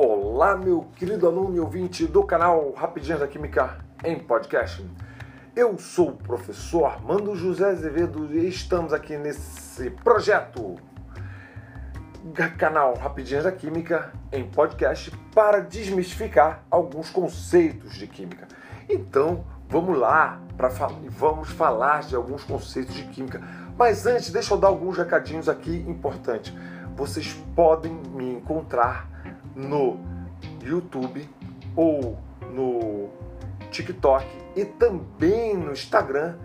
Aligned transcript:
Olá, 0.00 0.56
meu 0.56 0.86
querido 0.94 1.26
aluno 1.26 1.56
e 1.56 1.58
ouvinte 1.58 2.06
do 2.06 2.22
canal 2.22 2.70
Rapidinhas 2.70 3.18
da 3.18 3.26
Química 3.26 3.78
em 4.04 4.16
Podcast. 4.16 4.88
Eu 5.56 5.76
sou 5.76 6.10
o 6.10 6.16
professor 6.16 6.84
Armando 6.84 7.34
José 7.34 7.70
Azevedo 7.70 8.32
e 8.32 8.48
estamos 8.48 8.92
aqui 8.92 9.16
nesse 9.16 9.90
projeto 9.90 10.76
canal 12.56 12.94
Rapidinhas 12.94 13.42
da 13.42 13.50
Química 13.50 14.12
em 14.30 14.48
podcast 14.48 15.10
para 15.34 15.58
desmistificar 15.58 16.62
alguns 16.70 17.10
conceitos 17.10 17.94
de 17.94 18.06
química. 18.06 18.46
Então, 18.88 19.44
vamos 19.68 19.98
lá 19.98 20.40
para 20.56 20.68
vamos 21.08 21.50
falar 21.50 22.02
de 22.02 22.14
alguns 22.14 22.44
conceitos 22.44 22.94
de 22.94 23.02
química. 23.08 23.42
Mas 23.76 24.06
antes, 24.06 24.30
deixa 24.30 24.54
eu 24.54 24.58
dar 24.58 24.68
alguns 24.68 24.96
recadinhos 24.96 25.48
aqui 25.48 25.84
importantes. 25.88 26.54
Vocês 26.94 27.34
podem 27.56 27.92
me 28.14 28.34
encontrar 28.34 29.18
no 29.54 29.98
YouTube 30.62 31.28
ou 31.74 32.18
no 32.52 33.08
TikTok 33.70 34.26
e 34.56 34.64
também 34.64 35.56
no 35.56 35.72
Instagram 35.72 36.36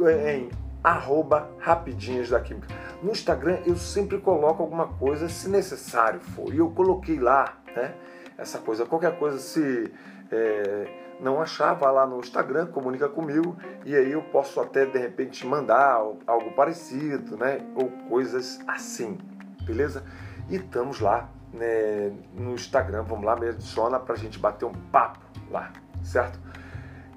em 0.00 0.48
arroba 0.82 1.50
rapidinhas 1.58 2.30
da 2.30 2.40
química. 2.40 2.68
No 3.02 3.10
Instagram 3.10 3.58
eu 3.66 3.76
sempre 3.76 4.18
coloco 4.18 4.62
alguma 4.62 4.88
coisa 4.88 5.28
se 5.28 5.48
necessário 5.48 6.20
for. 6.20 6.52
E 6.52 6.58
eu 6.58 6.70
coloquei 6.70 7.18
lá, 7.18 7.58
né? 7.74 7.94
Essa 8.36 8.58
coisa, 8.58 8.86
qualquer 8.86 9.18
coisa 9.18 9.38
se 9.38 9.92
é, 10.30 10.86
não 11.20 11.40
achar, 11.40 11.74
vá 11.74 11.90
lá 11.90 12.06
no 12.06 12.18
Instagram, 12.18 12.66
comunica 12.66 13.08
comigo 13.08 13.56
e 13.84 13.94
aí 13.94 14.10
eu 14.10 14.22
posso 14.22 14.60
até 14.60 14.86
de 14.86 14.98
repente 14.98 15.46
mandar 15.46 16.02
algo 16.26 16.52
parecido, 16.56 17.36
né? 17.36 17.60
Ou 17.76 17.88
coisas 18.08 18.58
assim, 18.66 19.18
beleza? 19.64 20.02
E 20.48 20.56
estamos 20.56 21.00
lá 21.00 21.28
né, 21.52 22.12
no 22.34 22.54
Instagram. 22.54 23.02
Vamos 23.02 23.24
lá, 23.24 23.36
me 23.36 23.48
adiciona 23.48 23.98
para 23.98 24.14
a 24.14 24.18
gente 24.18 24.38
bater 24.38 24.64
um 24.64 24.74
papo 24.90 25.20
lá, 25.50 25.72
certo? 26.02 26.38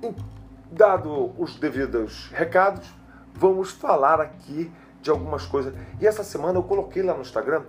E, 0.03 0.13
dado 0.71 1.33
os 1.37 1.55
devidos 1.57 2.29
recados, 2.33 2.93
vamos 3.33 3.71
falar 3.71 4.19
aqui 4.19 4.71
de 5.01 5.11
algumas 5.11 5.45
coisas. 5.45 5.73
E 6.01 6.07
essa 6.07 6.23
semana 6.23 6.57
eu 6.57 6.63
coloquei 6.63 7.03
lá 7.03 7.13
no 7.13 7.21
Instagram 7.21 7.63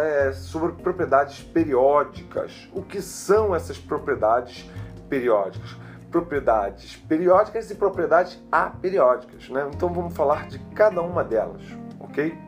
é, 0.00 0.32
sobre 0.32 0.72
propriedades 0.72 1.42
periódicas. 1.42 2.68
O 2.72 2.82
que 2.82 3.00
são 3.00 3.54
essas 3.54 3.78
propriedades 3.78 4.70
periódicas? 5.08 5.74
Propriedades 6.10 6.96
periódicas 6.96 7.70
e 7.70 7.74
propriedades 7.74 8.38
aperiódicas. 8.52 9.48
Né? 9.48 9.68
Então 9.74 9.90
vamos 9.90 10.14
falar 10.14 10.46
de 10.48 10.58
cada 10.74 11.00
uma 11.00 11.24
delas, 11.24 11.62
ok? 11.98 12.38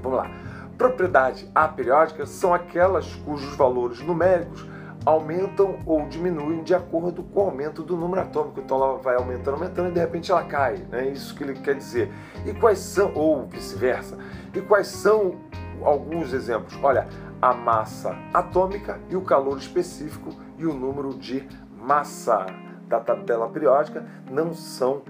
Vamos 0.00 0.18
lá. 0.18 0.30
Propriedades 0.76 1.50
aperiódicas 1.54 2.28
são 2.30 2.52
aquelas 2.52 3.14
cujos 3.16 3.54
valores 3.56 4.00
numéricos 4.00 4.66
aumentam 5.06 5.78
ou 5.86 6.04
diminuem 6.08 6.64
de 6.64 6.74
acordo 6.74 7.22
com 7.22 7.40
o 7.40 7.44
aumento 7.44 7.82
do 7.84 7.96
número 7.96 8.22
atômico. 8.22 8.60
Então 8.60 8.76
ela 8.76 8.98
vai 8.98 9.14
aumentando, 9.14 9.54
aumentando 9.54 9.88
e 9.88 9.92
de 9.92 10.00
repente 10.00 10.32
ela 10.32 10.42
cai. 10.42 10.84
É 10.90 10.96
né? 10.96 11.08
isso 11.08 11.34
que 11.34 11.44
ele 11.44 11.54
quer 11.54 11.76
dizer. 11.76 12.12
E 12.44 12.52
quais 12.52 12.80
são, 12.80 13.14
ou 13.14 13.46
vice-versa, 13.46 14.18
e 14.52 14.60
quais 14.60 14.88
são 14.88 15.36
alguns 15.82 16.32
exemplos? 16.32 16.76
Olha, 16.82 17.06
a 17.40 17.54
massa 17.54 18.16
atômica 18.34 18.98
e 19.08 19.14
o 19.14 19.22
calor 19.22 19.56
específico 19.58 20.30
e 20.58 20.66
o 20.66 20.74
número 20.74 21.14
de 21.14 21.46
massa 21.80 22.46
da 22.88 22.98
tabela 22.98 23.48
periódica 23.48 24.04
não 24.28 24.52
são 24.52 25.02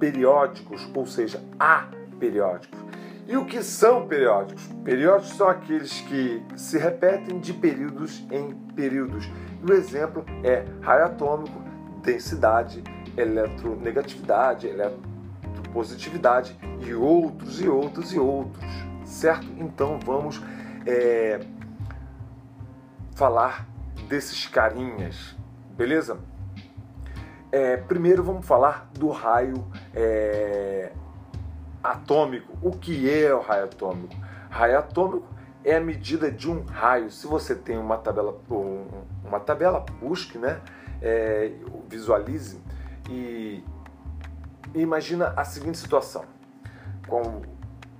periódicos, 0.00 0.88
ou 0.92 1.06
seja, 1.06 1.40
aperiódicos. 1.58 2.84
E 3.26 3.36
o 3.36 3.46
que 3.46 3.62
são 3.62 4.06
periódicos? 4.06 4.66
Periódicos 4.84 5.36
são 5.36 5.48
aqueles 5.48 6.00
que 6.02 6.44
se 6.56 6.78
repetem 6.78 7.38
de 7.38 7.54
períodos 7.54 8.22
em 8.30 8.54
períodos. 8.74 9.30
E 9.62 9.70
o 9.70 9.72
exemplo 9.72 10.24
é 10.42 10.64
raio 10.82 11.06
atômico, 11.06 11.58
densidade, 12.02 12.84
eletronegatividade, 13.16 14.66
eletropositividade 14.66 16.54
e 16.86 16.92
outros 16.92 17.62
e 17.62 17.68
outros 17.68 18.12
e 18.12 18.18
outros, 18.18 18.64
certo? 19.06 19.46
Então 19.58 19.98
vamos 20.04 20.42
é, 20.86 21.40
falar 23.14 23.66
desses 24.06 24.46
carinhas, 24.46 25.34
beleza? 25.76 26.18
É, 27.50 27.78
primeiro 27.78 28.22
vamos 28.22 28.44
falar 28.44 28.90
do 28.92 29.08
raio 29.08 29.64
é, 29.94 30.92
atômico. 31.84 32.56
O 32.62 32.72
que 32.72 33.10
é 33.12 33.32
o 33.34 33.40
raio 33.40 33.64
atômico? 33.64 34.16
Raio 34.48 34.78
atômico 34.78 35.28
é 35.62 35.76
a 35.76 35.80
medida 35.80 36.30
de 36.30 36.50
um 36.50 36.64
raio. 36.64 37.10
Se 37.10 37.26
você 37.26 37.54
tem 37.54 37.76
uma 37.76 37.98
tabela, 37.98 38.40
uma 39.22 39.38
tabela, 39.38 39.84
busque, 40.00 40.38
né? 40.38 40.60
É, 41.02 41.52
visualize 41.88 42.58
e 43.10 43.62
imagina 44.74 45.34
a 45.36 45.44
seguinte 45.44 45.76
situação: 45.76 46.24
com, 47.06 47.42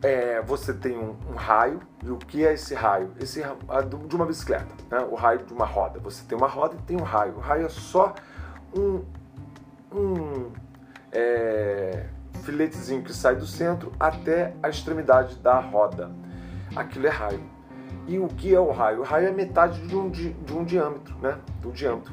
é, 0.02 0.40
você 0.40 0.72
tem 0.72 0.96
um, 0.96 1.16
um, 1.30 1.34
raio 1.34 1.80
e 2.02 2.10
o 2.10 2.16
que 2.16 2.46
é 2.46 2.54
esse 2.54 2.74
raio? 2.74 3.12
Esse 3.20 3.42
de 3.42 4.16
uma 4.16 4.24
bicicleta, 4.24 4.74
né? 4.90 5.06
o 5.10 5.14
raio 5.14 5.44
de 5.44 5.52
uma 5.52 5.66
roda. 5.66 5.98
Você 6.00 6.24
tem 6.24 6.38
uma 6.38 6.48
roda 6.48 6.76
e 6.76 6.82
tem 6.82 6.96
um 6.96 7.02
raio. 7.02 7.34
O 7.36 7.40
raio 7.40 7.66
é 7.66 7.68
só 7.68 8.14
um, 8.74 9.04
um 9.92 10.52
é, 11.12 12.06
filetezinho 12.44 13.02
que 13.02 13.12
sai 13.12 13.34
do 13.34 13.46
centro 13.46 13.92
até 13.98 14.54
a 14.62 14.68
extremidade 14.68 15.36
da 15.36 15.58
roda. 15.58 16.10
Aquilo 16.76 17.06
é 17.06 17.10
raio. 17.10 17.42
E 18.06 18.18
o 18.18 18.28
que 18.28 18.54
é 18.54 18.60
o 18.60 18.70
raio? 18.70 19.00
O 19.00 19.02
raio 19.02 19.28
é 19.28 19.32
metade 19.32 19.80
de 19.86 19.96
um, 19.96 20.10
de, 20.10 20.32
de 20.34 20.52
um 20.52 20.62
diâmetro, 20.62 21.16
né? 21.20 21.38
Do 21.60 21.72
diâmetro. 21.72 22.12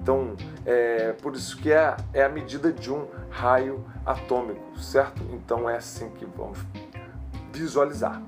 Então, 0.00 0.34
é 0.64 1.12
por 1.20 1.34
isso 1.34 1.58
que 1.58 1.72
é, 1.72 1.96
é 2.14 2.22
a 2.24 2.28
medida 2.28 2.72
de 2.72 2.92
um 2.92 3.06
raio 3.28 3.84
atômico, 4.04 4.78
certo? 4.78 5.22
Então 5.32 5.68
é 5.68 5.76
assim 5.76 6.10
que 6.10 6.24
vamos 6.24 6.58
visualizar. 7.52 8.22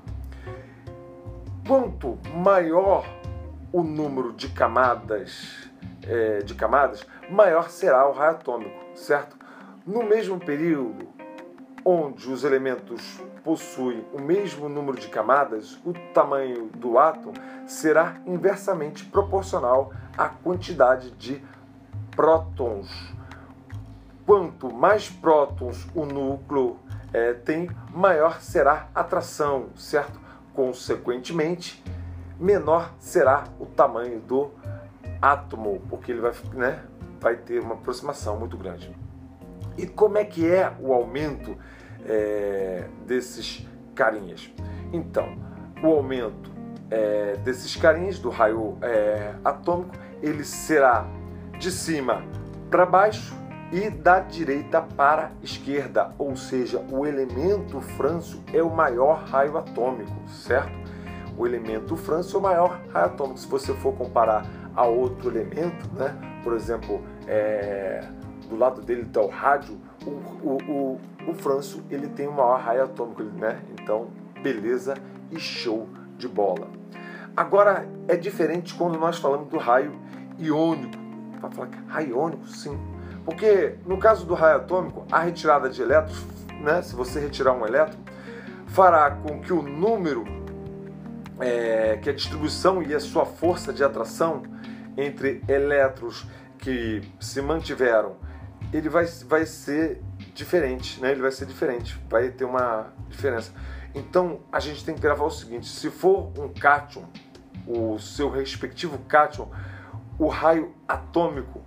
Quanto 1.65 2.17
maior 2.35 3.05
o 3.71 3.81
número 3.81 4.33
de 4.33 4.49
camadas, 4.49 5.69
é, 6.05 6.39
de 6.39 6.53
camadas, 6.53 7.05
maior 7.29 7.69
será 7.69 8.07
o 8.09 8.11
raio 8.11 8.31
atômico, 8.31 8.77
certo? 8.95 9.37
No 9.87 10.03
mesmo 10.03 10.39
período, 10.39 11.07
onde 11.83 12.29
os 12.29 12.43
elementos 12.43 13.19
possuem 13.43 14.05
o 14.13 14.21
mesmo 14.21 14.67
número 14.67 14.99
de 14.99 15.07
camadas, 15.07 15.79
o 15.85 15.93
tamanho 16.13 16.67
do 16.75 16.97
átomo 16.97 17.33
será 17.65 18.15
inversamente 18.25 19.05
proporcional 19.05 19.93
à 20.17 20.29
quantidade 20.29 21.11
de 21.11 21.43
prótons. 22.11 22.89
Quanto 24.25 24.73
mais 24.73 25.09
prótons 25.09 25.87
o 25.95 26.05
núcleo 26.05 26.77
é, 27.11 27.33
tem, 27.33 27.69
maior 27.91 28.41
será 28.41 28.87
a 28.93 28.99
atração, 29.01 29.69
certo? 29.75 30.19
Consequentemente, 30.53 31.83
menor 32.39 32.93
será 32.99 33.45
o 33.59 33.65
tamanho 33.65 34.19
do 34.19 34.51
átomo, 35.21 35.81
porque 35.89 36.11
ele 36.11 36.21
vai, 36.21 36.33
né, 36.53 36.83
vai 37.19 37.35
ter 37.35 37.59
uma 37.59 37.73
aproximação 37.73 38.37
muito 38.37 38.57
grande. 38.57 38.95
E 39.79 39.87
como 39.87 40.17
é 40.17 40.25
que 40.25 40.45
é 40.45 40.71
o 40.79 40.93
aumento 40.93 41.57
é, 42.05 42.85
desses 43.07 43.65
carinhas? 43.95 44.51
Então, 44.91 45.37
o 45.81 45.87
aumento 45.87 46.51
é, 46.91 47.37
desses 47.37 47.75
carinhas 47.75 48.19
do 48.19 48.29
raio 48.29 48.77
é, 48.81 49.33
atômico 49.43 49.95
ele 50.21 50.43
será 50.43 51.07
de 51.57 51.71
cima 51.71 52.23
para 52.69 52.85
baixo 52.85 53.33
e 53.71 53.89
da 53.89 54.19
direita 54.19 54.81
para 54.81 55.31
esquerda, 55.43 56.13
ou 56.17 56.35
seja, 56.35 56.83
o 56.91 57.05
elemento 57.05 57.79
francio 57.79 58.41
é 58.51 58.61
o 58.63 58.69
maior 58.69 59.23
raio 59.25 59.57
atômico, 59.57 60.11
certo? 60.27 60.77
O 61.37 61.45
elemento 61.45 61.95
francio 61.95 62.35
é 62.35 62.39
o 62.39 62.43
maior 62.43 62.81
raio 62.89 63.05
atômico. 63.05 63.39
Se 63.39 63.47
você 63.47 63.73
for 63.75 63.93
comparar 63.93 64.45
a 64.75 64.85
outro 64.85 65.29
elemento, 65.29 65.87
né? 65.93 66.15
por 66.43 66.53
exemplo, 66.53 67.01
é, 67.27 68.03
do 68.49 68.57
lado 68.57 68.81
dele 68.81 69.03
está 69.03 69.21
o 69.21 69.27
rádio, 69.27 69.77
o, 70.05 70.09
o, 70.09 70.57
o, 70.67 71.01
o 71.29 71.33
Franço 71.35 71.83
ele 71.89 72.07
tem 72.07 72.27
o 72.27 72.31
maior 72.31 72.59
raio 72.59 72.83
atômico, 72.83 73.21
né? 73.21 73.61
Então, 73.79 74.07
beleza 74.41 74.95
e 75.31 75.39
show 75.39 75.87
de 76.17 76.27
bola. 76.27 76.67
Agora, 77.37 77.87
é 78.07 78.15
diferente 78.15 78.73
quando 78.73 78.97
nós 78.97 79.17
falamos 79.19 79.47
do 79.49 79.57
raio 79.57 79.93
iônico. 80.37 80.97
Vai 81.39 81.51
falar 81.51 81.67
que 81.67 81.77
raio 81.87 82.09
iônico? 82.09 82.47
Sim. 82.47 82.77
Porque 83.23 83.75
no 83.85 83.97
caso 83.97 84.25
do 84.25 84.33
raio 84.33 84.57
atômico, 84.57 85.05
a 85.11 85.19
retirada 85.19 85.69
de 85.69 85.81
elétrons, 85.81 86.25
né, 86.59 86.81
se 86.81 86.95
você 86.95 87.19
retirar 87.19 87.53
um 87.53 87.65
elétron, 87.65 87.99
fará 88.67 89.11
com 89.11 89.39
que 89.39 89.53
o 89.53 89.61
número, 89.61 90.25
é, 91.39 91.97
que 92.01 92.09
a 92.09 92.13
distribuição 92.13 92.81
e 92.81 92.93
a 92.95 92.99
sua 92.99 93.25
força 93.25 93.71
de 93.71 93.83
atração 93.83 94.41
entre 94.97 95.41
elétrons 95.47 96.27
que 96.57 97.01
se 97.19 97.41
mantiveram 97.41 98.17
ele 98.71 98.89
vai, 98.89 99.05
vai 99.05 99.45
ser 99.45 100.01
diferente, 100.33 101.01
né? 101.01 101.11
Ele 101.11 101.21
vai 101.21 101.31
ser 101.31 101.45
diferente, 101.45 101.99
vai 102.09 102.29
ter 102.29 102.45
uma 102.45 102.87
diferença. 103.09 103.51
Então 103.93 104.41
a 104.51 104.59
gente 104.59 104.85
tem 104.85 104.95
que 104.95 105.01
gravar 105.01 105.25
o 105.25 105.31
seguinte: 105.31 105.67
se 105.67 105.89
for 105.89 106.31
um 106.37 106.49
cátion, 106.49 107.05
o 107.65 107.97
seu 107.99 108.29
respectivo 108.29 108.97
cátion, 108.99 109.49
o 110.17 110.27
raio 110.27 110.73
atômico 110.87 111.61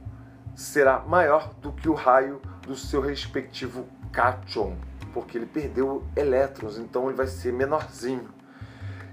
será 0.55 1.01
maior 1.01 1.53
do 1.55 1.73
que 1.73 1.89
o 1.89 1.95
raio 1.95 2.41
do 2.63 2.77
seu 2.77 3.01
respectivo 3.01 3.87
cátion, 4.13 4.77
porque 5.13 5.39
ele 5.39 5.47
perdeu 5.47 6.05
elétrons, 6.15 6.79
então 6.79 7.07
ele 7.07 7.17
vai 7.17 7.27
ser 7.27 7.53
menorzinho. 7.53 8.29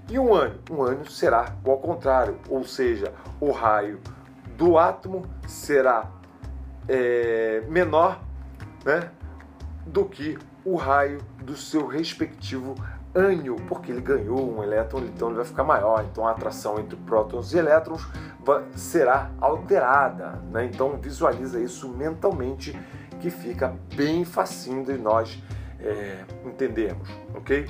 E 0.08 0.18
um 0.18 0.34
ânion? 0.34 0.58
Um 0.70 0.82
ânion 0.82 1.04
será 1.04 1.56
o 1.64 1.70
ao 1.70 1.78
contrário, 1.78 2.38
ou 2.48 2.64
seja, 2.64 3.12
o 3.40 3.50
raio 3.50 4.00
do 4.56 4.76
átomo 4.76 5.24
será 5.46 6.10
é, 6.88 7.62
menor 7.68 8.20
né, 8.84 9.10
do 9.86 10.04
que 10.04 10.38
o 10.64 10.76
raio 10.76 11.18
do 11.42 11.56
seu 11.56 11.86
respectivo 11.86 12.74
ânion, 13.14 13.56
porque 13.68 13.90
ele 13.90 14.00
ganhou 14.00 14.56
um 14.56 14.62
elétron, 14.62 15.00
então 15.00 15.28
ele 15.28 15.36
vai 15.36 15.44
ficar 15.44 15.64
maior. 15.64 16.04
Então 16.10 16.26
a 16.26 16.30
atração 16.30 16.78
entre 16.78 16.96
prótons 16.96 17.52
e 17.52 17.58
elétrons 17.58 18.06
será 18.74 19.30
alterada. 19.40 20.40
Né? 20.50 20.66
Então 20.66 20.96
visualiza 20.98 21.60
isso 21.60 21.88
mentalmente, 21.88 22.78
que 23.20 23.30
fica 23.30 23.74
bem 23.94 24.24
facinho 24.24 24.84
de 24.84 24.96
nós 24.96 25.42
é, 25.80 26.24
entendermos, 26.44 27.08
ok? 27.34 27.66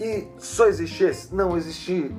E 0.00 0.26
só 0.38 0.66
existe 0.66 1.04
esse? 1.04 1.34
Não, 1.34 1.56
existe 1.56 2.14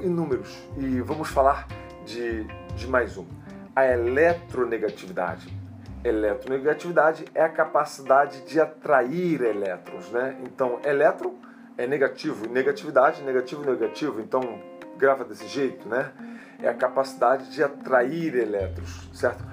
inúmeros. 0.00 0.56
E 0.76 1.00
vamos 1.00 1.28
falar 1.28 1.66
de, 2.04 2.44
de 2.74 2.86
mais 2.86 3.16
um. 3.16 3.26
A 3.76 3.84
eletronegatividade 3.84 5.54
eletronegatividade 6.02 7.26
é 7.34 7.42
a 7.42 7.48
capacidade 7.48 8.42
de 8.42 8.60
atrair 8.60 9.42
elétrons, 9.42 10.10
né? 10.10 10.36
Então, 10.44 10.78
elétron 10.84 11.34
é 11.76 11.84
negativo, 11.86 12.48
negatividade, 12.48 13.22
negativo, 13.22 13.68
negativo. 13.68 14.20
Então, 14.20 14.60
grava 14.96 15.24
desse 15.24 15.48
jeito, 15.48 15.88
né? 15.88 16.12
É 16.62 16.68
a 16.68 16.74
capacidade 16.74 17.50
de 17.50 17.62
atrair 17.62 18.34
elétrons, 18.34 19.10
certo? 19.12 19.44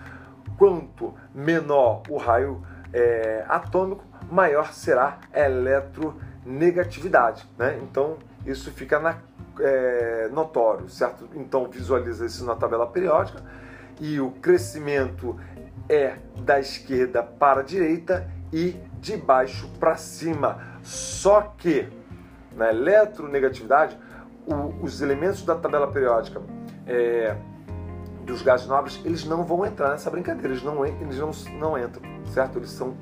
Quanto 0.58 1.14
menor 1.34 2.04
o 2.08 2.16
raio 2.18 2.64
é, 2.94 3.44
atômico, 3.50 4.06
maior 4.32 4.72
será 4.72 5.18
a 5.34 5.40
eletronegatividade, 5.40 7.46
né? 7.58 7.78
Então, 7.82 8.18
isso 8.46 8.72
fica 8.72 9.00
na, 9.00 9.18
é, 9.60 10.30
notório, 10.32 10.88
certo? 10.88 11.28
Então, 11.36 11.68
visualiza 11.68 12.26
isso 12.26 12.46
na 12.46 12.56
tabela 12.56 12.88
periódica 12.88 13.44
e 14.00 14.20
o 14.20 14.32
crescimento 14.32 15.40
é 15.90 16.18
da 16.44 16.60
esquerda 16.60 17.22
para 17.24 17.62
a 17.62 17.64
direita 17.64 18.30
e 18.52 18.76
de 19.00 19.18
baixo 19.18 19.70
para 19.80 19.96
cima. 19.96 20.60
Só 20.82 21.42
que 21.58 21.88
na 22.56 22.70
eletronegatividade, 22.70 23.98
o, 24.46 24.84
os 24.84 25.02
elementos 25.02 25.44
da 25.44 25.56
tabela 25.56 25.92
periódica 25.92 26.42
é, 26.86 27.36
dos 28.26 28.42
gases 28.42 28.68
nobres, 28.68 29.02
eles 29.04 29.26
não 29.26 29.44
vão 29.44 29.66
entrar 29.66 29.90
nessa 29.90 30.10
brincadeira, 30.10 30.50
eles 30.50 30.64
não, 30.64 30.86
eles 30.86 31.18
não, 31.18 31.32
não 31.60 31.78
entram, 31.78 32.02
certo? 32.32 32.60
Eles 32.60 32.70
são 32.70 32.96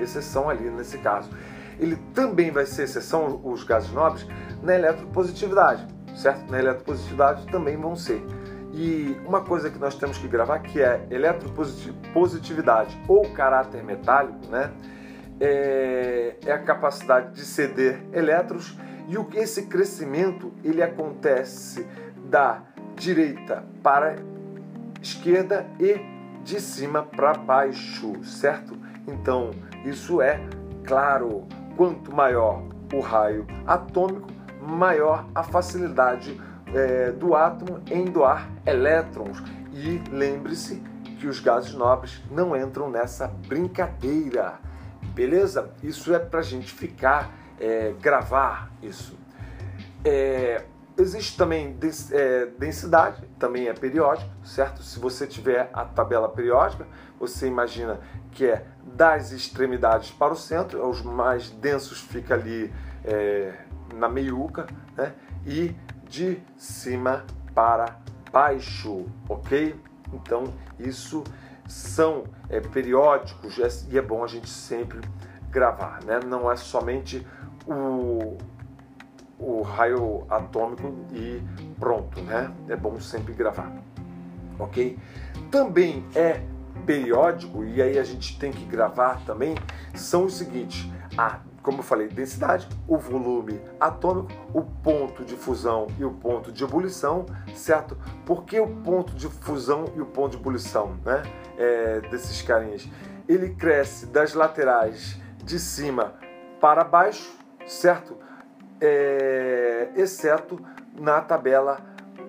exceção 0.00 0.48
ali 0.48 0.70
nesse 0.70 0.98
caso. 0.98 1.30
Ele 1.78 1.96
também 2.14 2.50
vai 2.50 2.66
ser 2.66 2.84
exceção, 2.84 3.40
os 3.44 3.64
gases 3.64 3.90
nobres, 3.92 4.26
na 4.62 4.74
eletropositividade, 4.74 5.86
certo? 6.14 6.50
Na 6.50 6.58
eletropositividade 6.58 7.46
também 7.46 7.76
vão 7.76 7.96
ser. 7.96 8.24
E 8.72 9.16
uma 9.26 9.42
coisa 9.42 9.70
que 9.70 9.78
nós 9.78 9.94
temos 9.94 10.16
que 10.16 10.26
gravar 10.26 10.58
que 10.60 10.80
é 10.80 11.06
eletropositividade 11.10 12.98
ou 13.06 13.28
caráter 13.30 13.84
metálico, 13.84 14.46
né? 14.50 14.72
É, 15.38 16.36
é 16.46 16.52
a 16.52 16.58
capacidade 16.58 17.34
de 17.34 17.44
ceder 17.44 18.00
elétrons 18.12 18.78
e 19.08 19.18
o 19.18 19.24
que 19.24 19.38
esse 19.38 19.66
crescimento 19.66 20.52
ele 20.62 20.82
acontece 20.82 21.86
da 22.28 22.62
direita 22.94 23.64
para 23.82 24.16
esquerda 25.02 25.66
e 25.80 26.00
de 26.44 26.60
cima 26.60 27.02
para 27.02 27.34
baixo, 27.34 28.22
certo? 28.24 28.76
Então, 29.06 29.50
isso 29.84 30.22
é 30.22 30.40
claro, 30.84 31.46
quanto 31.76 32.14
maior 32.14 32.62
o 32.92 33.00
raio 33.00 33.46
atômico, 33.66 34.28
maior 34.60 35.26
a 35.34 35.42
facilidade 35.42 36.40
é, 36.74 37.10
do 37.12 37.34
átomo 37.34 37.80
em 37.90 38.04
doar 38.04 38.48
elétrons. 38.66 39.42
E 39.72 40.02
lembre-se 40.10 40.82
que 41.18 41.26
os 41.26 41.40
gases 41.40 41.72
nobres 41.72 42.22
não 42.30 42.56
entram 42.56 42.90
nessa 42.90 43.28
brincadeira, 43.28 44.58
beleza? 45.14 45.70
Isso 45.82 46.14
é 46.14 46.18
para 46.18 46.40
a 46.40 46.42
gente 46.42 46.72
ficar, 46.72 47.32
é, 47.60 47.94
gravar 48.00 48.70
isso. 48.82 49.16
É, 50.04 50.64
existe 50.98 51.36
também 51.36 51.76
é, 52.10 52.46
densidade, 52.58 53.22
também 53.38 53.68
é 53.68 53.72
periódico, 53.72 54.30
certo? 54.44 54.82
Se 54.82 54.98
você 54.98 55.26
tiver 55.26 55.70
a 55.72 55.84
tabela 55.84 56.28
periódica, 56.28 56.86
você 57.18 57.46
imagina 57.46 58.00
que 58.32 58.46
é 58.46 58.66
das 58.82 59.30
extremidades 59.30 60.10
para 60.10 60.32
o 60.32 60.36
centro, 60.36 60.86
os 60.88 61.02
mais 61.02 61.50
densos 61.50 62.00
fica 62.00 62.34
ali 62.34 62.72
é, 63.04 63.54
na 63.94 64.08
meiuca, 64.08 64.66
né? 64.96 65.12
E 65.46 65.74
de 66.12 66.38
cima 66.58 67.24
para 67.54 67.96
baixo, 68.30 69.06
ok? 69.26 69.74
Então, 70.12 70.44
isso 70.78 71.24
são 71.66 72.24
é, 72.50 72.60
periódicos 72.60 73.56
e 73.90 73.96
é 73.96 74.02
bom 74.02 74.22
a 74.22 74.26
gente 74.26 74.50
sempre 74.50 75.00
gravar, 75.50 76.04
né? 76.04 76.20
Não 76.26 76.52
é 76.52 76.56
somente 76.56 77.26
o, 77.66 78.36
o 79.38 79.62
raio 79.62 80.26
atômico 80.28 80.94
e 81.12 81.42
pronto, 81.80 82.20
né? 82.20 82.52
É 82.68 82.76
bom 82.76 83.00
sempre 83.00 83.32
gravar, 83.32 83.72
ok? 84.58 84.98
Também 85.50 86.04
é 86.14 86.42
periódico, 86.84 87.64
e 87.64 87.80
aí 87.80 87.98
a 87.98 88.04
gente 88.04 88.38
tem 88.38 88.52
que 88.52 88.66
gravar 88.66 89.24
também, 89.24 89.54
são 89.94 90.26
os 90.26 90.34
seguintes: 90.34 90.90
a 91.16 91.40
como 91.62 91.78
eu 91.78 91.82
falei, 91.82 92.08
densidade, 92.08 92.68
o 92.88 92.98
volume 92.98 93.60
atômico, 93.78 94.32
o 94.52 94.62
ponto 94.62 95.24
de 95.24 95.36
fusão 95.36 95.86
e 95.98 96.04
o 96.04 96.10
ponto 96.10 96.50
de 96.50 96.64
ebulição, 96.64 97.26
certo? 97.54 97.96
Por 98.26 98.44
que 98.44 98.58
o 98.58 98.66
ponto 98.66 99.12
de 99.14 99.28
fusão 99.28 99.84
e 99.94 100.00
o 100.00 100.06
ponto 100.06 100.32
de 100.32 100.36
ebulição, 100.38 100.96
né? 101.04 101.22
É, 101.56 102.00
desses 102.00 102.42
carinhas? 102.42 102.88
Ele 103.28 103.54
cresce 103.54 104.06
das 104.06 104.34
laterais 104.34 105.20
de 105.44 105.58
cima 105.58 106.14
para 106.60 106.82
baixo, 106.82 107.32
certo? 107.66 108.16
É, 108.80 109.90
exceto 109.94 110.60
na 110.98 111.20
tabela 111.20 111.80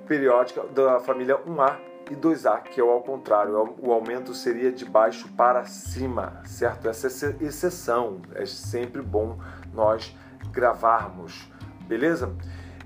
periódica 0.08 0.64
da 0.68 1.00
família 1.00 1.38
1A 1.38 1.93
e 2.12 2.16
2A, 2.16 2.62
que 2.64 2.82
é 2.82 2.84
ao 2.84 3.02
contrário, 3.02 3.76
o 3.80 3.92
aumento 3.92 4.34
seria 4.34 4.72
de 4.72 4.86
baixo 4.86 5.28
para 5.38 5.66
cima, 5.66 6.42
certo? 6.46 6.88
Essa 6.88 7.08
é 7.08 7.44
exceção, 7.44 8.22
é 8.36 8.46
sempre 8.46 9.02
bom 9.02 9.38
nós 9.74 10.16
gravarmos, 10.52 11.50
beleza? 11.88 12.34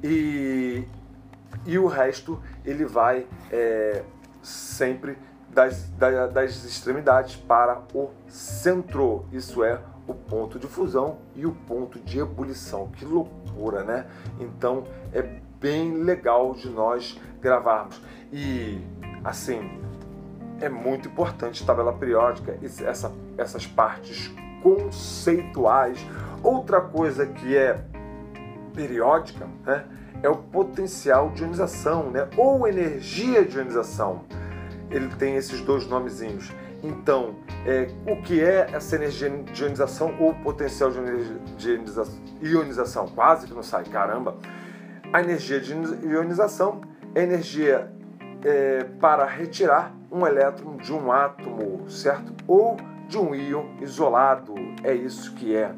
E, 0.04 0.88
e 1.66 1.78
o 1.78 1.88
resto 1.88 2.42
ele 2.64 2.86
vai 2.86 3.28
é, 3.52 4.04
sempre 4.42 5.18
das, 5.50 5.90
das 5.90 6.64
extremidades 6.64 7.36
para 7.36 7.82
o 7.94 8.12
centro, 8.28 9.26
isso 9.32 9.64
é 9.64 9.82
o 10.08 10.14
ponto 10.14 10.58
de 10.58 10.68
fusão 10.68 11.18
e 11.36 11.46
o 11.46 11.52
ponto 11.52 12.00
de 12.00 12.20
ebulição. 12.20 12.88
Que 12.92 13.04
loucura, 13.04 13.84
né? 13.84 14.06
Então 14.40 14.84
é 15.12 15.22
bem 15.60 15.96
legal 16.04 16.54
de 16.54 16.70
nós 16.70 17.20
gravarmos. 17.42 18.02
E 18.32 18.80
Assim, 19.28 19.70
é 20.62 20.70
muito 20.70 21.10
importante 21.10 21.66
tabela 21.66 21.92
periódica, 21.92 22.58
essa, 22.64 23.12
essas 23.38 23.68
partes 23.68 24.34
conceituais. 24.64 26.00
Outra 26.42 26.80
coisa 26.80 27.26
que 27.26 27.58
é 27.58 27.78
periódica 28.74 29.46
né, 29.66 29.84
é 30.24 30.30
o 30.30 30.38
potencial 30.38 31.30
de 31.32 31.44
ionização, 31.44 32.10
né, 32.10 32.30
ou 32.38 32.66
energia 32.70 33.44
de 33.44 33.58
ionização. 33.58 34.22
Ele 34.90 35.10
tem 35.10 35.36
esses 35.36 35.60
dois 35.60 35.86
nomezinhos. 35.86 36.50
Então, 36.82 37.36
é, 37.66 37.90
o 38.10 38.22
que 38.22 38.42
é 38.42 38.70
essa 38.72 38.96
energia 38.96 39.30
de 39.30 39.62
ionização 39.62 40.16
ou 40.22 40.34
potencial 40.36 40.90
de 40.90 41.82
ionização? 42.42 43.10
Quase 43.10 43.46
que 43.46 43.54
não 43.54 43.62
sai, 43.64 43.84
caramba. 43.84 44.38
A 45.12 45.20
energia 45.20 45.60
de 45.60 45.74
ionização 46.06 46.80
é 47.14 47.24
energia 47.24 47.92
é, 48.44 48.84
para 49.00 49.26
retirar 49.26 49.94
um 50.12 50.26
elétron 50.26 50.78
de 50.78 50.94
um 50.94 51.12
átomo, 51.12 51.90
certo? 51.90 52.34
Ou 52.48 52.78
de 53.08 53.18
um 53.18 53.34
íon 53.34 53.66
isolado. 53.82 54.56
É 54.84 54.94
isso 54.94 55.34
que 55.36 55.56
é. 55.56 55.72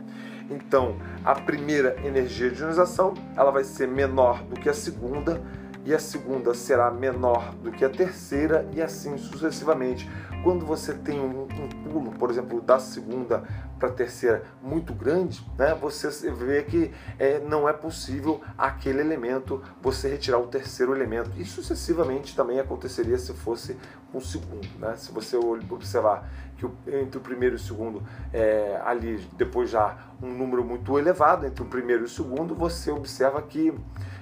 Então, 0.50 0.96
a 1.24 1.36
primeira 1.36 1.96
energia 2.04 2.50
de 2.50 2.62
ionização 2.62 3.13
ela 3.36 3.51
vai 3.51 3.63
ser 3.63 3.88
menor 3.88 4.44
do 4.44 4.60
que 4.60 4.68
a 4.68 4.74
segunda 4.74 5.42
e 5.89 5.93
a 5.96 5.98
segunda 5.98 6.53
será 6.53 6.91
menor 6.91 7.51
do 7.63 7.72
que 7.72 7.84
a 7.84 7.89
terceira 7.89 8.69
e 8.75 8.79
assim 8.79 9.17
sucessivamente. 9.17 10.08
Quando 10.43 10.63
você 10.63 10.93
tem 10.93 11.19
um, 11.19 11.41
um 11.46 11.69
pulo, 11.89 12.12
por 12.12 12.29
exemplo, 12.29 12.62
da 12.62 12.77
segunda 12.77 13.43
para 13.79 13.89
a 13.89 13.91
terceira 13.91 14.43
muito 14.62 14.93
grande, 14.93 15.43
né, 15.58 15.74
você 15.74 16.10
vê 16.31 16.62
que 16.62 16.91
é, 17.17 17.39
não 17.39 17.67
é 17.67 17.74
possível 17.74 18.39
aquele 18.55 19.00
elemento 19.00 19.63
você 19.81 20.10
retirar 20.10 20.38
o 20.38 20.46
terceiro 20.46 20.96
elemento. 20.96 21.31
E 21.38 21.43
sucessivamente 21.43 22.36
também 22.36 22.60
aconteceria 22.60 23.17
se 23.17 23.34
fosse 23.34 23.75
o 24.13 24.22
segundo. 24.22 24.67
Né? 24.77 24.96
Se 24.96 25.12
você 25.12 25.38
observar 25.38 26.29
que 26.60 26.92
entre 26.92 27.18
o 27.18 27.22
primeiro 27.22 27.56
e 27.56 27.58
o 27.58 27.60
segundo, 27.60 28.04
é, 28.34 28.80
ali 28.86 29.18
depois 29.38 29.70
já 29.70 29.98
um 30.22 30.32
número 30.32 30.63
muito 30.63 31.00
elevado, 31.00 31.46
entre 31.46 31.63
o 31.63 31.66
primeiro 31.66 32.04
e 32.04 32.06
o 32.06 32.10
segundo, 32.10 32.54
você 32.54 32.92
observa 32.92 33.42
que 33.42 33.74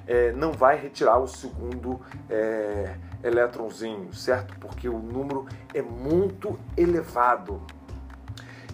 é, 0.06 0.32
não 0.32 0.52
vai 0.52 0.80
retirar 0.80 1.18
o 1.18 1.28
segundo 1.28 2.00
é, 2.30 2.96
elétronzinho, 3.24 4.14
certo? 4.14 4.56
Porque 4.60 4.88
o 4.88 5.00
número 5.00 5.48
é 5.74 5.82
muito 5.82 6.58
elevado. 6.78 7.62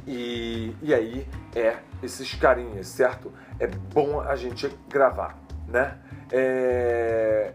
E, 0.05 0.75
e 0.81 0.93
aí 0.93 1.25
é 1.55 1.77
esses 2.03 2.33
carinhas, 2.35 2.87
certo? 2.87 3.31
É 3.57 3.67
bom 3.67 4.19
a 4.19 4.35
gente 4.35 4.69
gravar, 4.89 5.37
né? 5.67 5.97
É... 6.31 7.53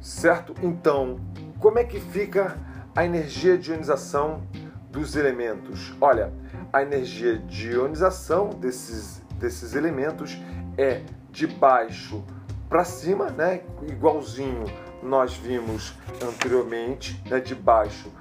Certo? 0.00 0.54
Então, 0.62 1.20
como 1.60 1.78
é 1.78 1.84
que 1.84 2.00
fica 2.00 2.56
a 2.94 3.04
energia 3.04 3.56
de 3.56 3.70
ionização 3.70 4.42
dos 4.92 5.16
elementos? 5.16 5.92
Olha, 6.00 6.32
a 6.72 6.82
energia 6.82 7.38
de 7.38 7.70
ionização 7.70 8.50
desses, 8.50 9.22
desses 9.38 9.74
elementos 9.74 10.38
é 10.76 11.02
de 11.30 11.46
baixo 11.46 12.22
para 12.68 12.84
cima, 12.84 13.30
né? 13.30 13.62
Igualzinho 13.88 14.64
nós 15.02 15.34
vimos 15.34 15.94
anteriormente, 16.22 17.20
né? 17.28 17.40
De 17.40 17.54
baixo 17.54 18.12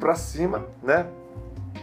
para 0.00 0.14
cima, 0.14 0.66
né? 0.82 1.06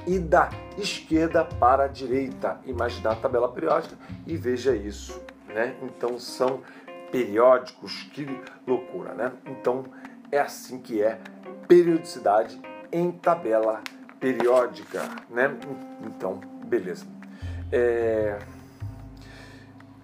E 0.07 0.17
da 0.17 0.49
esquerda 0.77 1.45
para 1.45 1.85
a 1.85 1.87
direita. 1.87 2.59
Imaginar 2.65 3.11
a 3.11 3.15
tabela 3.15 3.47
periódica 3.47 3.95
e 4.25 4.35
veja 4.35 4.75
isso, 4.75 5.21
né? 5.47 5.75
Então 5.83 6.19
são 6.19 6.61
periódicos, 7.11 8.09
que 8.11 8.27
loucura, 8.65 9.13
né? 9.13 9.31
Então 9.45 9.85
é 10.31 10.39
assim 10.39 10.79
que 10.79 11.01
é 11.01 11.19
periodicidade 11.67 12.59
em 12.91 13.11
tabela 13.11 13.81
periódica, 14.21 15.09
né? 15.29 15.57
Então, 16.05 16.39
beleza. 16.65 17.05
É... 17.71 18.37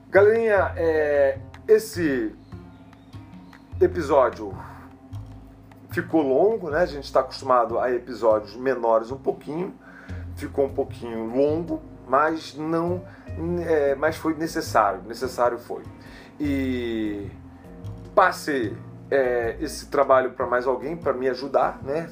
Galerinha, 0.10 0.74
é, 0.76 1.38
esse 1.68 2.36
episódio 3.80 4.58
ficou 5.92 6.24
longo, 6.24 6.72
né? 6.72 6.80
A 6.80 6.86
gente 6.88 7.04
está 7.04 7.20
acostumado 7.20 7.80
a 7.80 7.92
episódios 7.92 8.56
menores 8.56 9.12
um 9.12 9.18
pouquinho, 9.18 9.74
ficou 10.36 10.66
um 10.66 10.74
pouquinho 10.74 11.26
longo, 11.26 11.82
mas 12.08 12.56
não, 12.56 13.04
é, 13.68 13.94
mas 13.96 14.16
foi 14.18 14.34
necessário, 14.34 15.04
necessário 15.04 15.60
foi. 15.60 15.84
E 16.40 17.30
passe 18.16 18.76
é, 19.12 19.58
esse 19.60 19.88
trabalho 19.88 20.32
para 20.32 20.48
mais 20.48 20.66
alguém 20.66 20.98
para 20.98 21.14
me 21.14 21.30
ajudar, 21.30 21.84
né? 21.84 22.10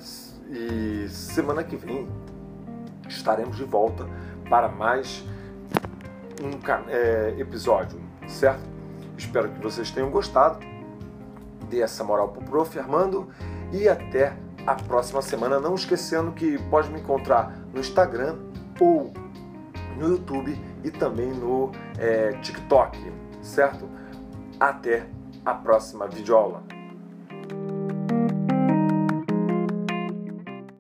E 0.50 1.08
semana 1.10 1.64
que 1.64 1.75
vem 1.75 2.08
estaremos 3.08 3.58
de 3.58 3.64
volta 3.64 4.06
para 4.50 4.70
mais 4.70 5.24
um 6.42 6.60
é, 6.90 7.34
episódio, 7.40 8.00
certo? 8.28 8.64
Espero 9.18 9.50
que 9.50 9.60
vocês 9.60 9.90
tenham 9.90 10.12
gostado. 10.12 10.60
Dê 11.70 11.82
essa 11.82 12.04
moral 12.04 12.30
pro 12.30 12.44
Prof. 12.44 12.78
Armando 12.78 13.28
e 13.72 13.90
até 13.90 14.38
a 14.68 14.75
próxima 14.75 15.22
semana. 15.22 15.60
Não 15.60 15.74
esquecendo 15.74 16.32
que 16.32 16.60
pode 16.70 16.92
me 16.92 17.00
encontrar 17.00 17.58
no 17.74 17.80
Instagram 17.80 18.36
ou 18.80 19.12
no 19.98 20.10
YouTube 20.10 20.60
e 20.84 20.92
também 20.92 21.32
no 21.32 21.72
é, 21.98 22.34
TikTok, 22.34 23.12
certo? 23.42 23.90
Até 24.60 25.08
a 25.44 25.56
próxima 25.56 26.08
videoaula. 26.08 26.75